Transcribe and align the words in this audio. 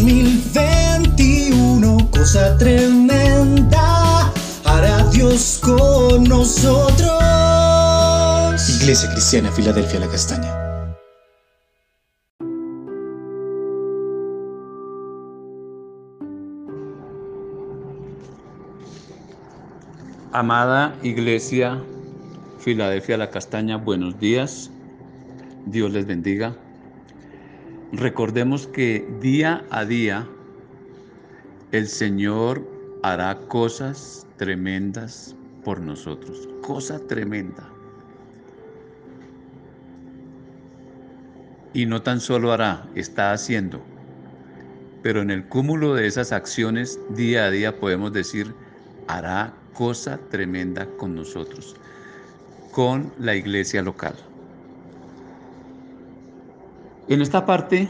2021, 0.00 2.10
cosa 2.10 2.56
tremenda, 2.56 4.32
hará 4.64 5.04
Dios 5.10 5.60
con 5.62 6.24
nosotros. 6.24 7.20
Iglesia 8.80 9.10
Cristiana, 9.12 9.52
Filadelfia, 9.52 10.00
la 10.00 10.08
Castaña. 10.08 10.56
Amada 20.32 20.94
Iglesia 21.02 21.82
Filadelfia 22.60 23.18
La 23.18 23.30
Castaña, 23.30 23.76
buenos 23.76 24.18
días. 24.18 24.70
Dios 25.66 25.90
les 25.90 26.06
bendiga. 26.06 26.56
Recordemos 27.92 28.68
que 28.68 29.04
día 29.20 29.64
a 29.70 29.84
día 29.84 30.28
el 31.72 31.88
Señor 31.88 32.64
hará 33.02 33.36
cosas 33.48 34.28
tremendas 34.36 35.34
por 35.64 35.80
nosotros. 35.80 36.48
Cosa 36.62 37.00
tremenda. 37.00 37.68
Y 41.74 41.86
no 41.86 42.00
tan 42.00 42.20
solo 42.20 42.52
hará, 42.52 42.88
está 42.94 43.32
haciendo. 43.32 43.80
Pero 45.02 45.20
en 45.22 45.32
el 45.32 45.44
cúmulo 45.46 45.94
de 45.94 46.06
esas 46.06 46.30
acciones, 46.30 46.98
día 47.10 47.46
a 47.46 47.50
día 47.50 47.80
podemos 47.80 48.12
decir, 48.12 48.54
hará 49.08 49.52
cosa 49.72 50.20
tremenda 50.30 50.86
con 50.96 51.16
nosotros, 51.16 51.74
con 52.70 53.12
la 53.18 53.34
iglesia 53.34 53.82
local. 53.82 54.14
En 57.10 57.20
esta 57.20 57.44
parte 57.44 57.88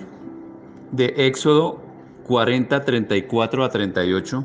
de 0.92 1.12
Éxodo 1.19 1.78
40, 2.27 2.86
34 2.86 3.64
a 3.64 3.69
38, 3.69 4.44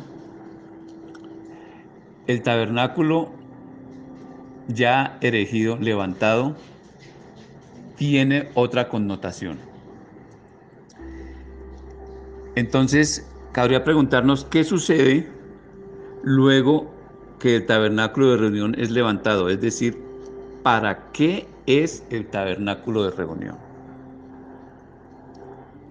el 2.27 2.41
tabernáculo 2.41 3.29
ya 4.67 5.17
erigido, 5.21 5.77
levantado, 5.77 6.57
tiene 7.95 8.49
otra 8.53 8.89
connotación. 8.89 9.59
Entonces, 12.55 13.25
cabría 13.53 13.85
preguntarnos 13.85 14.43
qué 14.43 14.65
sucede 14.65 15.25
luego 16.21 16.93
que 17.39 17.55
el 17.55 17.65
tabernáculo 17.65 18.31
de 18.31 18.37
reunión 18.39 18.75
es 18.77 18.91
levantado, 18.91 19.47
es 19.47 19.61
decir, 19.61 19.97
¿para 20.63 21.13
qué 21.13 21.47
es 21.65 22.03
el 22.09 22.27
tabernáculo 22.27 23.05
de 23.05 23.11
reunión? 23.11 23.64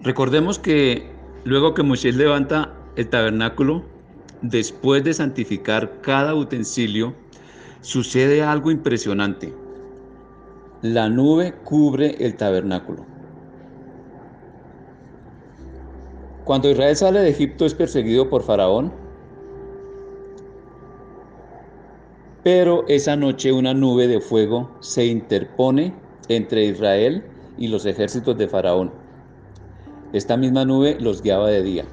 Recordemos 0.05 0.59
que 0.59 1.09
luego 1.45 1.73
que 1.73 1.81
Moisés 1.81 2.15
levanta 2.15 2.71
el 2.95 3.09
tabernáculo, 3.09 3.83
después 4.43 5.03
de 5.03 5.15
santificar 5.15 5.99
cada 6.01 6.35
utensilio, 6.35 7.15
sucede 7.81 8.43
algo 8.43 8.69
impresionante. 8.69 9.51
La 10.83 11.09
nube 11.09 11.55
cubre 11.63 12.17
el 12.23 12.35
tabernáculo. 12.35 13.03
Cuando 16.43 16.69
Israel 16.69 16.95
sale 16.95 17.21
de 17.21 17.29
Egipto 17.29 17.65
es 17.65 17.73
perseguido 17.73 18.29
por 18.29 18.43
Faraón, 18.43 18.93
pero 22.43 22.85
esa 22.87 23.15
noche 23.15 23.51
una 23.51 23.73
nube 23.73 24.07
de 24.07 24.21
fuego 24.21 24.69
se 24.81 25.07
interpone 25.07 25.95
entre 26.27 26.65
Israel 26.65 27.23
y 27.57 27.69
los 27.69 27.87
ejércitos 27.87 28.37
de 28.37 28.47
Faraón. 28.47 29.04
Esta 30.13 30.37
misma 30.37 30.65
nube 30.65 30.97
los 30.99 31.21
guiaba 31.21 31.49
de 31.49 31.63
día. 31.63 31.85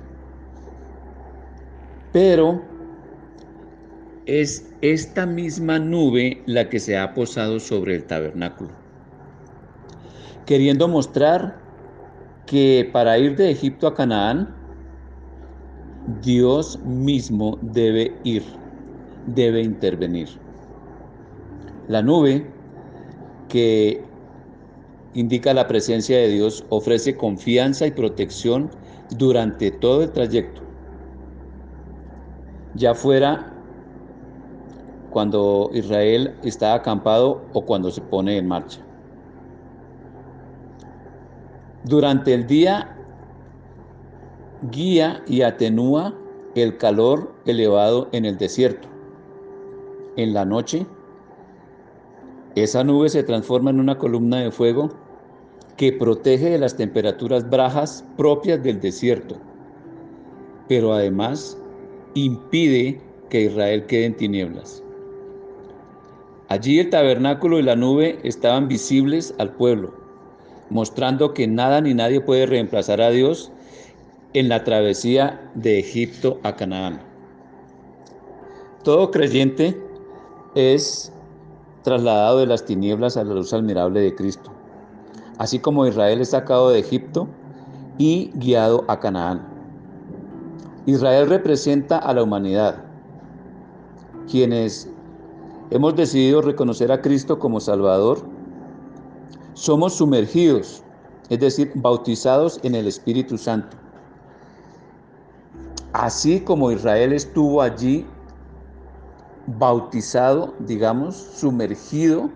Pero 2.12 2.62
es 4.26 4.72
esta 4.82 5.26
misma 5.26 5.78
nube 5.78 6.42
la 6.46 6.68
que 6.68 6.78
se 6.78 6.96
ha 6.96 7.14
posado 7.14 7.58
sobre 7.58 7.96
el 7.96 8.04
tabernáculo, 8.04 8.70
queriendo 10.46 10.86
mostrar 10.88 11.58
que 12.46 12.88
para 12.92 13.18
ir 13.18 13.36
de 13.36 13.50
Egipto 13.50 13.86
a 13.86 13.94
Canaán, 13.94 14.54
Dios 16.22 16.78
mismo 16.84 17.58
debe 17.62 18.14
ir, 18.24 18.44
debe 19.26 19.62
intervenir. 19.62 20.28
La 21.88 22.02
nube 22.02 22.46
que 23.48 24.04
indica 25.14 25.52
la 25.54 25.68
presencia 25.68 26.18
de 26.18 26.28
Dios 26.28 26.64
ofrece 26.68 27.16
confianza 27.16 27.86
y 27.86 27.90
protección 27.90 28.70
durante 29.16 29.70
todo 29.70 30.02
el 30.02 30.10
trayecto, 30.10 30.62
ya 32.74 32.94
fuera 32.94 33.52
cuando 35.10 35.70
Israel 35.74 36.34
está 36.42 36.74
acampado 36.74 37.44
o 37.52 37.64
cuando 37.64 37.90
se 37.90 38.00
pone 38.00 38.38
en 38.38 38.48
marcha. 38.48 38.80
Durante 41.84 42.32
el 42.32 42.46
día 42.46 42.96
guía 44.70 45.22
y 45.26 45.42
atenúa 45.42 46.14
el 46.54 46.76
calor 46.78 47.34
elevado 47.44 48.08
en 48.12 48.24
el 48.24 48.38
desierto. 48.38 48.88
En 50.16 50.32
la 50.32 50.44
noche, 50.44 50.86
esa 52.54 52.84
nube 52.84 53.08
se 53.08 53.22
transforma 53.22 53.70
en 53.70 53.80
una 53.80 53.98
columna 53.98 54.38
de 54.38 54.50
fuego 54.50 54.90
que 55.76 55.92
protege 55.92 56.50
de 56.50 56.58
las 56.58 56.76
temperaturas 56.76 57.48
bajas 57.48 58.04
propias 58.16 58.62
del 58.62 58.80
desierto, 58.80 59.36
pero 60.68 60.92
además 60.92 61.58
impide 62.14 63.00
que 63.30 63.42
Israel 63.42 63.86
quede 63.86 64.06
en 64.06 64.16
tinieblas. 64.16 64.82
Allí 66.48 66.78
el 66.78 66.90
tabernáculo 66.90 67.58
y 67.58 67.62
la 67.62 67.76
nube 67.76 68.18
estaban 68.24 68.68
visibles 68.68 69.34
al 69.38 69.54
pueblo, 69.54 69.94
mostrando 70.68 71.32
que 71.32 71.46
nada 71.46 71.80
ni 71.80 71.94
nadie 71.94 72.20
puede 72.20 72.44
reemplazar 72.46 73.00
a 73.00 73.10
Dios 73.10 73.50
en 74.34 74.48
la 74.48 74.62
travesía 74.64 75.50
de 75.54 75.78
Egipto 75.78 76.38
a 76.42 76.56
Canaán. 76.56 77.00
Todo 78.84 79.10
creyente 79.10 79.80
es 80.54 81.12
trasladado 81.82 82.40
de 82.40 82.46
las 82.46 82.64
tinieblas 82.64 83.16
a 83.16 83.24
la 83.24 83.34
luz 83.34 83.52
admirable 83.52 84.00
de 84.00 84.14
Cristo, 84.14 84.52
así 85.42 85.58
como 85.58 85.84
Israel 85.84 86.20
es 86.20 86.30
sacado 86.30 86.70
de 86.70 86.78
Egipto 86.78 87.26
y 87.98 88.30
guiado 88.36 88.84
a 88.86 89.00
Canaán. 89.00 89.42
Israel 90.86 91.28
representa 91.28 91.98
a 91.98 92.14
la 92.14 92.22
humanidad, 92.22 92.76
quienes 94.30 94.88
hemos 95.70 95.96
decidido 95.96 96.42
reconocer 96.42 96.92
a 96.92 97.02
Cristo 97.02 97.40
como 97.40 97.58
Salvador, 97.58 98.20
somos 99.54 99.94
sumergidos, 99.94 100.84
es 101.28 101.40
decir, 101.40 101.72
bautizados 101.74 102.60
en 102.62 102.76
el 102.76 102.86
Espíritu 102.86 103.36
Santo. 103.36 103.76
Así 105.92 106.38
como 106.38 106.70
Israel 106.70 107.12
estuvo 107.12 107.62
allí 107.62 108.06
bautizado, 109.48 110.54
digamos, 110.60 111.16
sumergido 111.16 112.30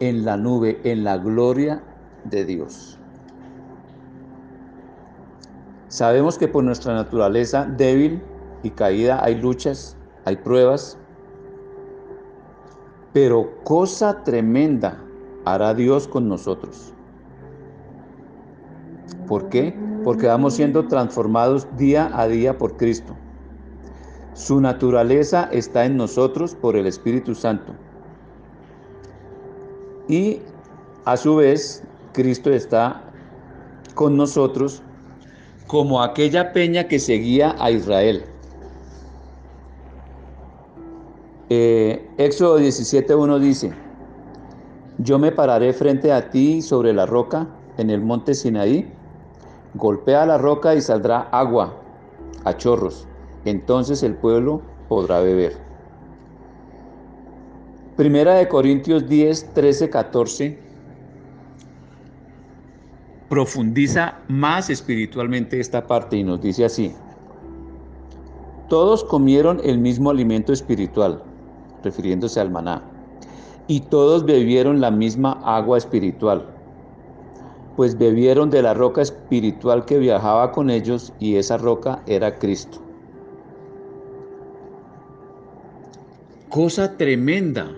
en 0.00 0.24
la 0.24 0.36
nube, 0.36 0.80
en 0.84 1.04
la 1.04 1.18
gloria 1.18 1.82
de 2.24 2.44
Dios. 2.44 2.98
Sabemos 5.88 6.38
que 6.38 6.48
por 6.48 6.64
nuestra 6.64 6.94
naturaleza 6.94 7.64
débil 7.64 8.22
y 8.62 8.70
caída 8.70 9.22
hay 9.24 9.40
luchas, 9.40 9.96
hay 10.24 10.36
pruebas, 10.36 10.98
pero 13.12 13.50
cosa 13.64 14.22
tremenda 14.22 15.02
hará 15.44 15.74
Dios 15.74 16.06
con 16.06 16.28
nosotros. 16.28 16.94
¿Por 19.26 19.48
qué? 19.48 19.78
Porque 20.04 20.26
vamos 20.26 20.54
siendo 20.54 20.86
transformados 20.86 21.66
día 21.76 22.10
a 22.12 22.26
día 22.28 22.56
por 22.56 22.76
Cristo. 22.76 23.16
Su 24.32 24.60
naturaleza 24.60 25.48
está 25.52 25.84
en 25.84 25.96
nosotros 25.96 26.54
por 26.54 26.76
el 26.76 26.86
Espíritu 26.86 27.34
Santo. 27.34 27.74
Y 30.10 30.40
a 31.04 31.16
su 31.16 31.36
vez, 31.36 31.84
Cristo 32.12 32.50
está 32.50 33.04
con 33.94 34.16
nosotros 34.16 34.82
como 35.68 36.02
aquella 36.02 36.52
peña 36.52 36.88
que 36.88 36.98
seguía 36.98 37.54
a 37.60 37.70
Israel. 37.70 38.24
Eh, 41.48 42.08
Éxodo 42.18 42.58
17.1 42.58 43.38
dice, 43.38 43.72
yo 44.98 45.20
me 45.20 45.30
pararé 45.30 45.72
frente 45.72 46.12
a 46.12 46.28
ti 46.28 46.60
sobre 46.60 46.92
la 46.92 47.06
roca 47.06 47.46
en 47.78 47.90
el 47.90 48.00
monte 48.00 48.34
Sinaí, 48.34 48.92
golpea 49.74 50.26
la 50.26 50.38
roca 50.38 50.74
y 50.74 50.80
saldrá 50.80 51.20
agua 51.30 51.72
a 52.44 52.56
chorros 52.56 53.06
entonces 53.44 54.02
el 54.02 54.14
pueblo 54.16 54.62
podrá 54.88 55.20
beber. 55.20 55.69
Primera 58.00 58.36
de 58.36 58.48
Corintios 58.48 59.06
10, 59.10 59.52
13, 59.52 59.90
14 59.90 60.58
profundiza 63.28 64.20
más 64.26 64.70
espiritualmente 64.70 65.60
esta 65.60 65.86
parte 65.86 66.16
y 66.16 66.24
nos 66.24 66.40
dice 66.40 66.64
así, 66.64 66.94
todos 68.70 69.04
comieron 69.04 69.60
el 69.62 69.76
mismo 69.76 70.08
alimento 70.08 70.50
espiritual, 70.50 71.22
refiriéndose 71.84 72.40
al 72.40 72.50
maná, 72.50 72.82
y 73.66 73.80
todos 73.80 74.24
bebieron 74.24 74.80
la 74.80 74.90
misma 74.90 75.32
agua 75.44 75.76
espiritual, 75.76 76.46
pues 77.76 77.98
bebieron 77.98 78.48
de 78.48 78.62
la 78.62 78.72
roca 78.72 79.02
espiritual 79.02 79.84
que 79.84 79.98
viajaba 79.98 80.52
con 80.52 80.70
ellos 80.70 81.12
y 81.18 81.36
esa 81.36 81.58
roca 81.58 82.02
era 82.06 82.38
Cristo. 82.38 82.80
Cosa 86.48 86.96
tremenda 86.96 87.76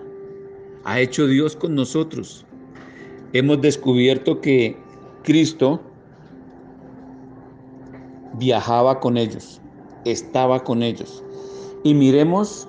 ha 0.85 0.99
hecho 0.99 1.27
Dios 1.27 1.55
con 1.55 1.75
nosotros. 1.75 2.45
Hemos 3.33 3.61
descubierto 3.61 4.41
que 4.41 4.77
Cristo 5.23 5.79
viajaba 8.37 8.99
con 8.99 9.17
ellos, 9.17 9.61
estaba 10.05 10.63
con 10.63 10.83
ellos. 10.83 11.23
Y 11.83 11.93
miremos 11.93 12.67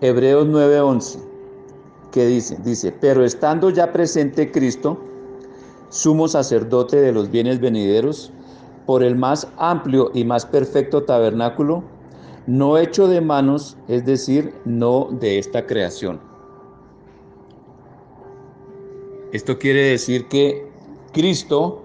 Hebreos 0.00 0.46
9:11, 0.46 1.18
que 2.12 2.26
dice, 2.26 2.58
dice, 2.64 2.92
pero 2.92 3.24
estando 3.24 3.70
ya 3.70 3.92
presente 3.92 4.50
Cristo, 4.50 4.98
sumo 5.88 6.28
sacerdote 6.28 7.00
de 7.00 7.12
los 7.12 7.30
bienes 7.30 7.60
venideros, 7.60 8.32
por 8.86 9.02
el 9.02 9.16
más 9.16 9.48
amplio 9.56 10.10
y 10.14 10.24
más 10.24 10.44
perfecto 10.44 11.02
tabernáculo, 11.04 11.82
no 12.46 12.76
hecho 12.76 13.08
de 13.08 13.20
manos, 13.20 13.76
es 13.88 14.04
decir, 14.04 14.52
no 14.64 15.08
de 15.10 15.38
esta 15.38 15.66
creación. 15.66 16.33
Esto 19.34 19.58
quiere 19.58 19.82
decir 19.82 20.28
que 20.28 20.64
Cristo 21.12 21.82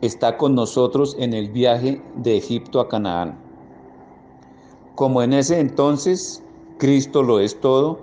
está 0.00 0.38
con 0.38 0.54
nosotros 0.54 1.14
en 1.18 1.34
el 1.34 1.50
viaje 1.50 2.00
de 2.16 2.38
Egipto 2.38 2.80
a 2.80 2.88
Canaán. 2.88 3.38
Como 4.94 5.22
en 5.22 5.34
ese 5.34 5.60
entonces 5.60 6.42
Cristo 6.78 7.22
lo 7.22 7.38
es 7.38 7.60
todo 7.60 8.00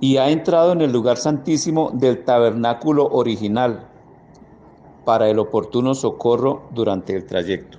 y 0.00 0.16
ha 0.16 0.30
entrado 0.30 0.72
en 0.72 0.80
el 0.80 0.90
lugar 0.90 1.18
santísimo 1.18 1.90
del 1.92 2.24
tabernáculo 2.24 3.06
original 3.08 3.86
para 5.04 5.28
el 5.28 5.38
oportuno 5.38 5.94
socorro 5.94 6.62
durante 6.70 7.14
el 7.14 7.26
trayecto. 7.26 7.76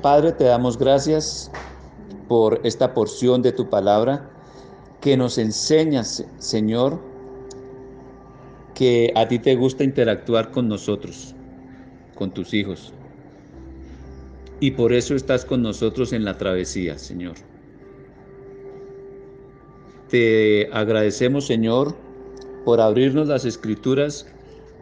Padre, 0.00 0.32
te 0.32 0.44
damos 0.44 0.78
gracias 0.78 1.50
por 2.28 2.62
esta 2.64 2.94
porción 2.94 3.42
de 3.42 3.52
tu 3.52 3.68
palabra 3.68 4.30
que 5.00 5.16
nos 5.16 5.38
enseñas, 5.38 6.24
Señor, 6.38 7.00
que 8.74 9.12
a 9.14 9.26
ti 9.26 9.38
te 9.38 9.54
gusta 9.56 9.84
interactuar 9.84 10.50
con 10.50 10.68
nosotros, 10.68 11.34
con 12.14 12.32
tus 12.32 12.54
hijos. 12.54 12.92
Y 14.60 14.72
por 14.72 14.92
eso 14.92 15.14
estás 15.14 15.44
con 15.44 15.62
nosotros 15.62 16.12
en 16.12 16.24
la 16.24 16.36
travesía, 16.36 16.98
Señor. 16.98 17.34
Te 20.08 20.68
agradecemos, 20.72 21.46
Señor, 21.46 21.94
por 22.64 22.80
abrirnos 22.80 23.28
las 23.28 23.44
escrituras 23.44 24.26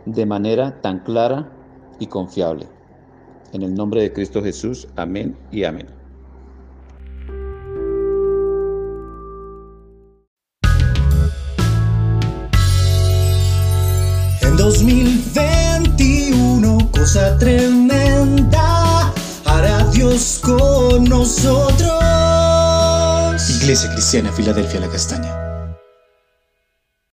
de 0.06 0.24
manera 0.24 0.80
tan 0.80 1.00
clara 1.00 1.52
y 1.98 2.06
confiable. 2.06 2.66
En 3.52 3.62
el 3.62 3.74
nombre 3.74 4.02
de 4.02 4.12
Cristo 4.12 4.42
Jesús, 4.42 4.88
amén 4.96 5.36
y 5.50 5.64
amén. 5.64 6.05
2021, 14.66 16.90
cosa 16.90 17.38
tremenda, 17.38 19.12
hará 19.44 19.84
Dios 19.92 20.40
con 20.42 21.04
nosotros. 21.04 21.92
Iglesia 23.62 23.92
Cristiana 23.92 24.32
Filadelfia 24.32 24.80
La 24.80 24.88
Castaña. 24.88 25.45